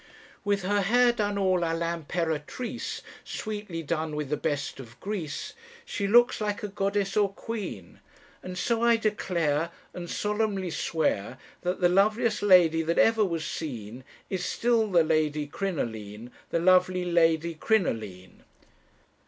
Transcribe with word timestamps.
"'With 0.43 0.63
her 0.63 0.81
hair 0.81 1.11
done 1.11 1.37
all 1.37 1.59
à 1.59 1.77
l'impératrice, 1.77 3.03
Sweetly 3.23 3.83
done 3.83 4.15
with 4.15 4.29
the 4.29 4.35
best 4.35 4.79
of 4.79 4.99
grease, 4.99 5.53
She 5.85 6.07
looks 6.07 6.41
like 6.41 6.63
a 6.63 6.69
Goddess 6.69 7.15
or 7.15 7.31
Queen, 7.31 7.99
And 8.41 8.57
so 8.57 8.81
I 8.81 8.95
declare, 8.97 9.69
And 9.93 10.09
solemnly 10.09 10.71
swear, 10.71 11.37
That 11.61 11.81
the 11.81 11.87
loveliest 11.89 12.41
lady 12.41 12.81
that 12.81 12.97
ever 12.97 13.23
was 13.23 13.45
seen 13.45 14.03
Is 14.27 14.43
still 14.43 14.87
the 14.87 15.03
Lady 15.03 15.45
Crinoline, 15.45 16.31
The 16.49 16.57
lovely 16.57 17.05
Lady 17.05 17.53
Crinoline.'" 17.53 18.41